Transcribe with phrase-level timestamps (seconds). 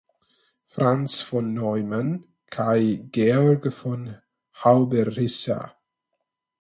[0.65, 4.17] Franz von Neumann kaj Georg von
[4.63, 5.75] Hauberrisser.